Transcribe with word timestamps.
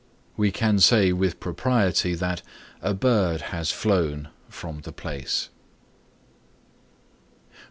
We 0.35 0.51
can 0.51 0.79
say 0.79 1.13
with 1.13 1.39
propriety 1.39 2.15
that 2.15 2.41
"A 2.81 2.95
bird 2.95 3.39
has 3.53 3.71
flown 3.71 4.29
from 4.49 4.81
the 4.81 4.91
place." 4.91 5.49